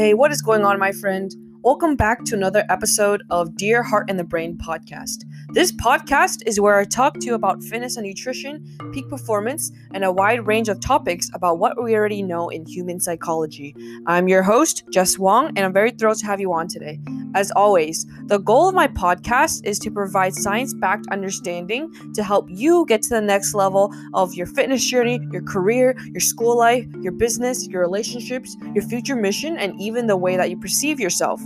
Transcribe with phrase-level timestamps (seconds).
[0.00, 1.30] Hey, what is going on, my friend?
[1.62, 5.24] Welcome back to another episode of Dear Heart and the Brain podcast.
[5.52, 10.02] This podcast is where I talk to you about fitness and nutrition, peak performance, and
[10.02, 13.76] a wide range of topics about what we already know in human psychology.
[14.06, 16.98] I'm your host, Jess Wong, and I'm very thrilled to have you on today.
[17.34, 22.46] As always, the goal of my podcast is to provide science backed understanding to help
[22.48, 26.86] you get to the next level of your fitness journey, your career, your school life,
[27.02, 31.40] your business, your relationships, your future mission, and even the way that you perceive yourself.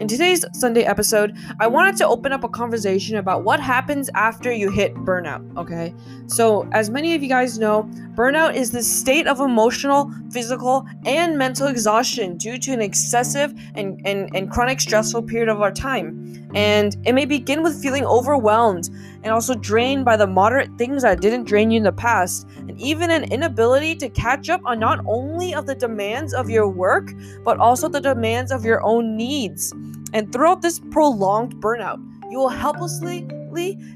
[0.00, 4.52] In today's Sunday episode, I wanted to open up a conversation about what happens after
[4.52, 5.92] you hit burnout, okay?
[6.28, 7.82] So, as many of you guys know,
[8.14, 14.00] burnout is the state of emotional, physical, and mental exhaustion due to an excessive and,
[14.04, 16.48] and, and chronic stressful period of our time.
[16.54, 18.90] And it may begin with feeling overwhelmed
[19.28, 22.80] and also drained by the moderate things that didn't drain you in the past, and
[22.80, 27.12] even an inability to catch up on not only of the demands of your work,
[27.44, 29.74] but also the demands of your own needs.
[30.14, 33.28] And throughout this prolonged burnout, you will helplessly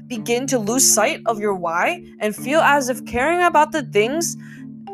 [0.05, 4.37] begin to lose sight of your why and feel as if caring about the things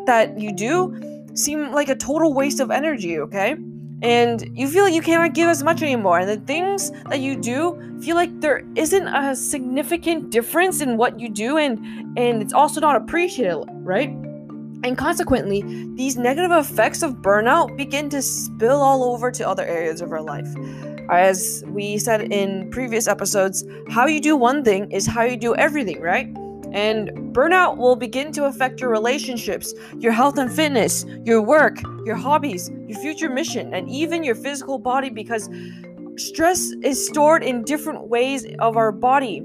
[0.06, 3.58] that you do seem like a total waste of energy, okay?
[4.02, 6.19] And you feel like you cannot give as much anymore.
[6.19, 11.19] And the things that you do feel like there isn't a significant difference in what
[11.19, 11.80] you do and
[12.17, 14.09] and it's also not appreciated, right?
[14.81, 15.61] And consequently,
[15.95, 20.22] these negative effects of burnout begin to spill all over to other areas of our
[20.22, 20.47] life.
[21.11, 25.53] As we said in previous episodes, how you do one thing is how you do
[25.56, 26.34] everything, right?
[26.72, 32.16] And burnout will begin to affect your relationships, your health and fitness, your work, your
[32.16, 35.50] hobbies, your future mission, and even your physical body because
[36.17, 39.44] stress is stored in different ways of our body.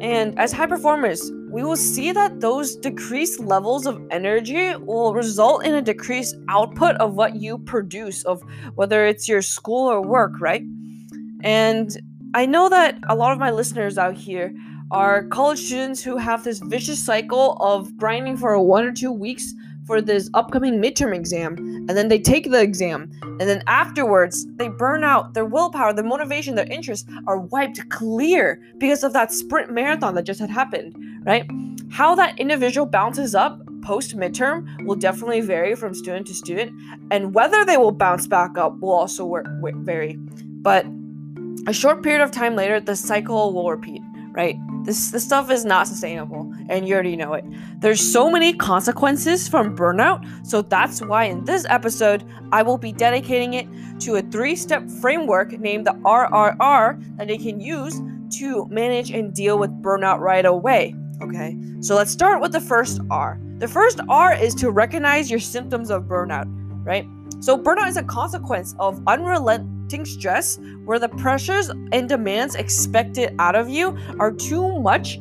[0.00, 5.64] And as high performers, we will see that those decreased levels of energy will result
[5.64, 8.42] in a decreased output of what you produce, of
[8.74, 10.62] whether it's your school or work, right?
[11.42, 11.96] And
[12.34, 14.54] I know that a lot of my listeners out here
[14.92, 19.54] are college students who have this vicious cycle of grinding for one or two weeks
[19.86, 24.68] for this upcoming midterm exam and then they take the exam and then afterwards they
[24.68, 29.72] burn out their willpower their motivation their interests are wiped clear because of that sprint
[29.72, 30.94] marathon that just had happened
[31.24, 31.50] right?
[31.90, 36.72] How that individual bounces up post midterm will definitely vary from student to student
[37.10, 39.46] and whether they will bounce back up will also work,
[39.78, 40.16] vary.
[40.62, 40.86] But
[41.66, 44.02] a short period of time later the cycle will repeat
[44.34, 47.44] right this this stuff is not sustainable, and you already know it.
[47.78, 52.92] There's so many consequences from burnout, so that's why in this episode I will be
[52.92, 53.68] dedicating it
[54.00, 58.00] to a three-step framework named the RRR that they can use
[58.38, 60.94] to manage and deal with burnout right away.
[61.20, 63.40] Okay, so let's start with the first R.
[63.58, 66.46] The first R is to recognize your symptoms of burnout,
[66.84, 67.06] right?
[67.40, 69.00] So, burnout is a consequence of
[69.82, 75.18] unrelenting stress where the pressures and demands expected out of you are too much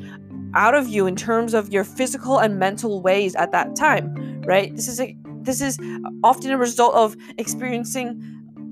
[0.53, 4.13] out of you in terms of your physical and mental ways at that time
[4.43, 4.75] right?
[4.75, 5.77] This is a this is
[6.23, 8.21] often a result of experiencing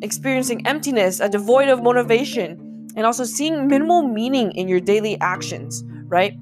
[0.01, 2.57] experiencing emptiness a devoid of motivation
[2.95, 6.33] and also seeing minimal meaning in your daily actions right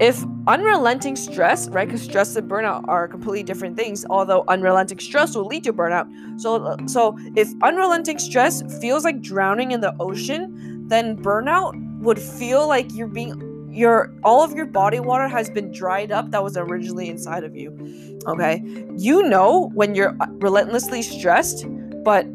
[0.00, 1.86] if unrelenting stress, right?
[1.86, 4.04] Because stress and burnout are completely different things.
[4.08, 6.06] Although unrelenting stress will lead to burnout.
[6.40, 12.68] So, so if unrelenting stress feels like drowning in the ocean, then burnout would feel
[12.68, 16.56] like you're being your all of your body water has been dried up that was
[16.56, 17.70] originally inside of you.
[18.26, 18.62] Okay,
[18.96, 21.66] you know when you're uh, relentlessly stressed,
[22.02, 22.26] but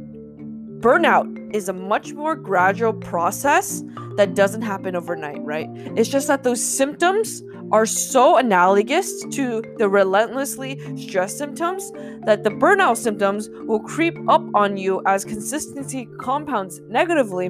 [0.82, 3.84] burnout is a much more gradual process
[4.18, 5.68] that doesn't happen overnight, right?
[5.96, 7.42] It's just that those symptoms
[7.72, 11.92] are so analogous to the relentlessly stress symptoms
[12.26, 17.50] that the burnout symptoms will creep up on you as consistency compounds negatively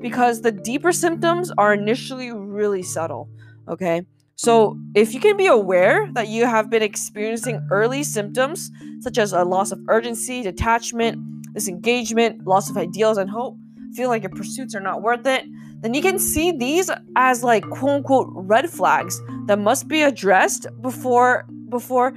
[0.00, 3.28] because the deeper symptoms are initially really subtle.
[3.68, 4.02] Okay.
[4.34, 9.32] So, if you can be aware that you have been experiencing early symptoms such as
[9.32, 13.56] a loss of urgency, detachment, disengagement, loss of ideals and hope,
[13.94, 15.44] feel like your pursuits are not worth it,
[15.82, 20.66] then you can see these as like quote unquote red flags that must be addressed
[20.80, 22.14] before before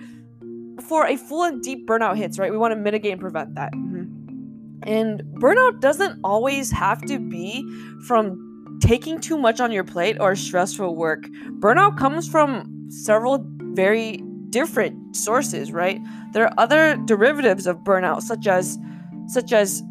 [0.76, 2.52] before a full and deep burnout hits, right?
[2.52, 3.74] We want to mitigate and prevent that.
[3.74, 4.04] Mm-hmm.
[4.84, 7.68] And burnout doesn't always have to be
[8.06, 11.26] from taking too much on your plate or stressful work.
[11.60, 16.00] Burnout comes from several very different sources, right?
[16.34, 18.78] There are other derivatives of burnout such as
[19.28, 19.82] such as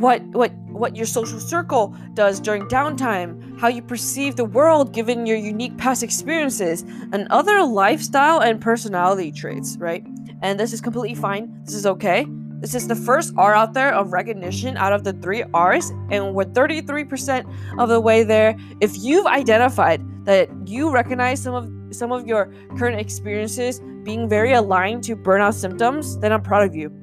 [0.00, 5.26] what what what your social circle does during downtime, how you perceive the world given
[5.26, 6.82] your unique past experiences,
[7.12, 10.04] and other lifestyle and personality traits, right?
[10.42, 11.62] And this is completely fine.
[11.64, 12.26] This is okay.
[12.60, 16.34] This is the first R out there of recognition out of the three R's, and
[16.34, 17.46] we're 33%
[17.78, 18.56] of the way there.
[18.80, 24.52] If you've identified that you recognize some of some of your current experiences being very
[24.52, 26.99] aligned to burnout symptoms, then I'm proud of you.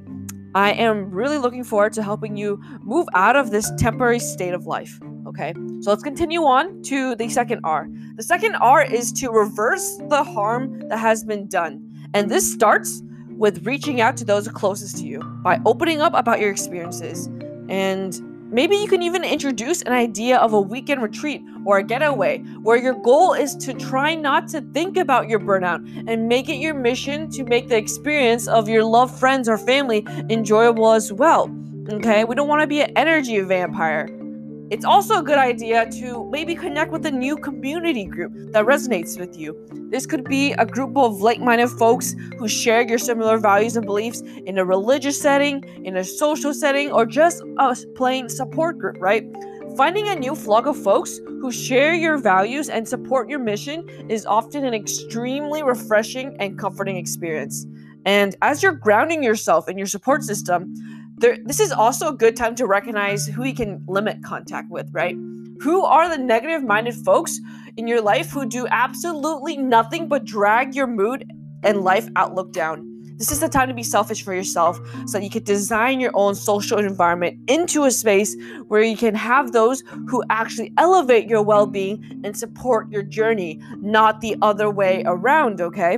[0.58, 4.66] I am really looking forward to helping you move out of this temporary state of
[4.66, 5.00] life.
[5.28, 7.88] Okay, so let's continue on to the second R.
[8.16, 11.88] The second R is to reverse the harm that has been done.
[12.16, 16.40] And this starts with reaching out to those closest to you by opening up about
[16.40, 17.28] your experiences.
[17.70, 22.40] And maybe you can even introduce an idea of a weekend retreat or a getaway
[22.64, 26.56] where your goal is to try not to think about your burnout and make it
[26.56, 31.50] your mission to make the experience of your loved friends or family enjoyable as well.
[31.90, 34.10] Okay, we don't want to be an energy vampire.
[34.70, 39.18] It's also a good idea to maybe connect with a new community group that resonates
[39.18, 39.56] with you.
[39.90, 43.86] This could be a group of like minded folks who share your similar values and
[43.86, 48.98] beliefs in a religious setting, in a social setting, or just a plain support group,
[49.00, 49.26] right?
[49.78, 54.26] Finding a new flock of folks who share your values and support your mission is
[54.26, 57.66] often an extremely refreshing and comforting experience.
[58.06, 60.74] And as you're grounding yourself in your support system,
[61.18, 64.88] there, this is also a good time to recognize who you can limit contact with,
[64.92, 65.16] right?
[65.62, 67.40] Who are the negative minded folks
[67.76, 71.32] in your life who do absolutely nothing but drag your mood
[71.64, 72.94] and life outlook down?
[73.18, 76.12] This is the time to be selfish for yourself so that you can design your
[76.14, 78.38] own social environment into a space
[78.68, 83.60] where you can have those who actually elevate your well being and support your journey,
[83.78, 85.98] not the other way around, okay?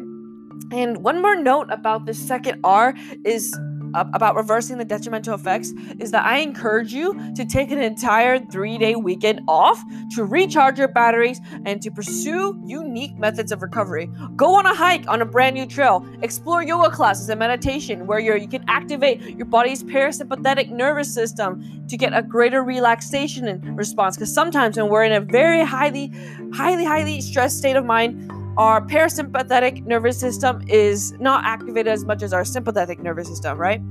[0.71, 2.93] And one more note about the second R
[3.25, 3.53] is
[3.93, 8.77] about reversing the detrimental effects is that I encourage you to take an entire three
[8.77, 9.81] day weekend off
[10.15, 14.09] to recharge your batteries and to pursue unique methods of recovery.
[14.35, 18.19] Go on a hike on a brand new trail, explore yoga classes and meditation where
[18.19, 23.77] you you can activate your body's parasympathetic nervous system to get a greater relaxation and
[23.77, 24.15] response.
[24.15, 26.11] Because sometimes when we're in a very highly,
[26.53, 32.23] highly, highly stressed state of mind, our parasympathetic nervous system is not activated as much
[32.23, 33.81] as our sympathetic nervous system, right?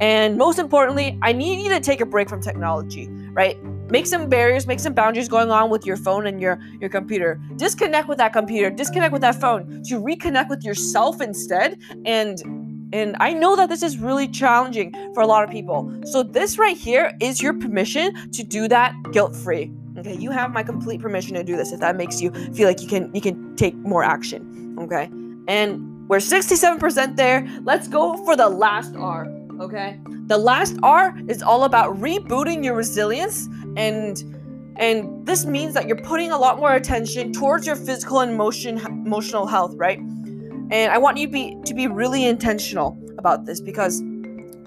[0.00, 3.62] And most importantly, I need you to take a break from technology, right?
[3.90, 7.40] Make some barriers, make some boundaries going on with your phone and your, your computer.
[7.56, 11.78] Disconnect with that computer, disconnect with that phone to reconnect with yourself instead.
[12.04, 12.38] And
[12.90, 15.92] and I know that this is really challenging for a lot of people.
[16.06, 19.70] So this right here is your permission to do that guilt-free.
[19.98, 22.80] Okay, you have my complete permission to do this if that makes you feel like
[22.80, 24.76] you can you can take more action.
[24.78, 25.10] Okay?
[25.48, 27.46] And we're 67% there.
[27.64, 29.26] Let's go for the last R.
[29.60, 30.00] Okay?
[30.26, 34.22] The last R is all about rebooting your resilience and
[34.76, 38.78] and this means that you're putting a lot more attention towards your physical and emotion
[38.78, 39.98] emotional health, right?
[40.70, 44.00] And I want you to be to be really intentional about this because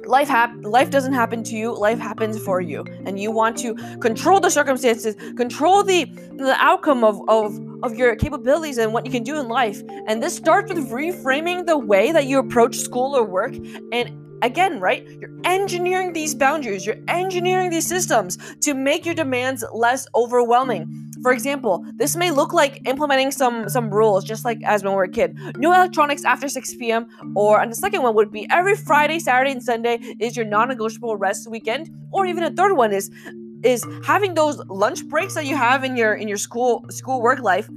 [0.06, 3.76] life hap- life doesn't happen to you life happens for you and you want to
[4.00, 6.06] control the circumstances control the
[6.38, 10.22] the outcome of of of your capabilities and what you can do in life and
[10.22, 13.54] this starts with reframing the way that you approach school or work
[13.92, 15.08] and again, right?
[15.20, 21.11] You're engineering these boundaries, you're engineering these systems to make your demands less overwhelming.
[21.22, 24.98] For example, this may look like implementing some some rules, just like as when we
[24.98, 25.38] were a kid.
[25.58, 27.08] No electronics after 6 p.m.
[27.36, 31.18] Or and the second one would be every Friday, Saturday, and Sunday is your non-negotiable
[31.18, 31.90] rest weekend.
[32.12, 33.12] Or even a third one is
[33.64, 37.40] is having those lunch breaks that you have in your in your school school work
[37.40, 37.70] life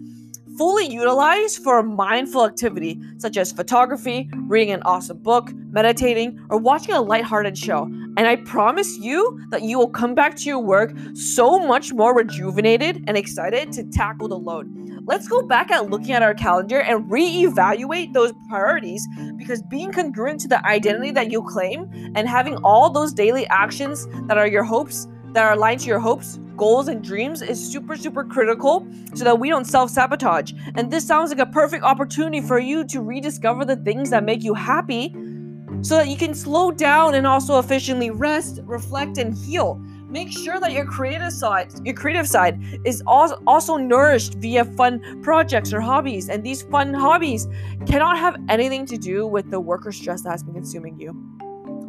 [0.57, 6.59] fully utilized for a mindful activity such as photography, reading an awesome book, meditating, or
[6.59, 7.91] watching a lighthearted show.
[8.17, 12.15] And I promise you that you will come back to your work so much more
[12.15, 14.71] rejuvenated and excited to tackle the load.
[15.07, 19.07] Let's go back at looking at our calendar and reevaluate those priorities
[19.37, 24.07] because being congruent to the identity that you claim and having all those daily actions
[24.29, 27.97] that are your hopes, that are aligned to your hopes, goals and dreams is super,
[27.97, 30.53] super critical so that we don't self sabotage.
[30.75, 34.43] And this sounds like a perfect opportunity for you to rediscover the things that make
[34.43, 35.15] you happy
[35.85, 39.75] so that you can slow down and also efficiently rest, reflect, and heal.
[40.09, 45.73] Make sure that your creative side, your creative side is also nourished via fun projects
[45.73, 46.29] or hobbies.
[46.29, 47.47] And these fun hobbies
[47.87, 51.15] cannot have anything to do with the work or stress that has been consuming you.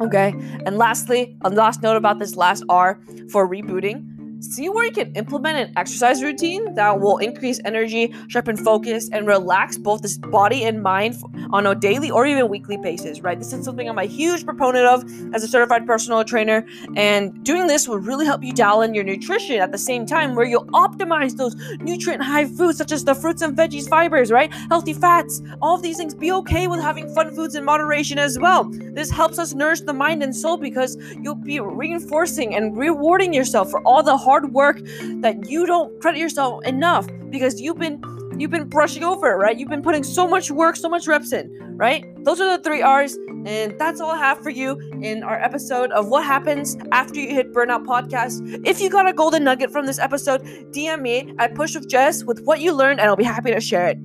[0.02, 0.34] Okay.
[0.66, 3.00] And lastly, a last note about this last R
[3.30, 8.56] for rebooting See where you can implement an exercise routine that will increase energy, sharpen
[8.56, 11.16] focus, and relax both the body and mind
[11.50, 13.38] on a daily or even weekly basis, right?
[13.38, 16.66] This is something I'm a huge proponent of as a certified personal trainer.
[16.96, 20.34] And doing this will really help you dial in your nutrition at the same time
[20.34, 24.52] where you'll optimize those nutrient high foods such as the fruits and veggies, fibers, right?
[24.68, 26.14] Healthy fats, all of these things.
[26.14, 28.64] Be okay with having fun foods in moderation as well.
[28.64, 33.70] This helps us nourish the mind and soul because you'll be reinforcing and rewarding yourself
[33.70, 34.80] for all the hard work
[35.24, 38.02] that you don't credit yourself enough because you've been
[38.38, 39.56] you've been brushing over it, right?
[39.58, 42.04] You've been putting so much work, so much reps in, right?
[42.24, 43.16] Those are the three R's,
[43.46, 47.34] and that's all I have for you in our episode of what happens after you
[47.34, 48.66] hit burnout podcast.
[48.66, 50.42] If you got a golden nugget from this episode,
[50.72, 53.60] DM me at Push with Jess with what you learned, and I'll be happy to
[53.60, 53.98] share it.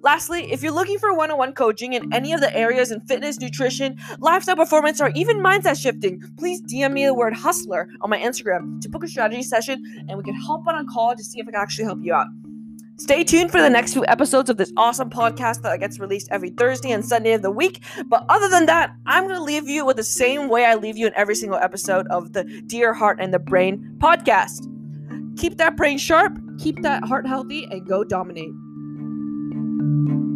[0.00, 3.00] Lastly, if you're looking for one on one coaching in any of the areas in
[3.00, 8.10] fitness, nutrition, lifestyle performance, or even mindset shifting, please DM me the word hustler on
[8.10, 11.24] my Instagram to book a strategy session and we can hop on a call to
[11.24, 12.26] see if I can actually help you out.
[12.96, 16.50] Stay tuned for the next few episodes of this awesome podcast that gets released every
[16.50, 17.80] Thursday and Sunday of the week.
[18.06, 20.96] But other than that, I'm going to leave you with the same way I leave
[20.96, 24.66] you in every single episode of the Dear Heart and the Brain podcast.
[25.38, 28.50] Keep that brain sharp, keep that heart healthy, and go dominate.
[29.88, 30.27] You.